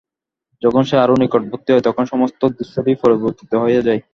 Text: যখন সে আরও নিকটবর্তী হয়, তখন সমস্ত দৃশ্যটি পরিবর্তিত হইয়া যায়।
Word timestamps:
যখন 0.61 0.81
সে 0.83 0.95
আরও 0.97 1.15
নিকটবর্তী 1.21 1.69
হয়, 1.71 1.85
তখন 1.85 2.03
সমস্ত 2.05 2.41
দৃশ্যটি 2.57 2.91
পরিবর্তিত 3.03 3.51
হইয়া 3.55 3.81
যায়। 3.81 4.01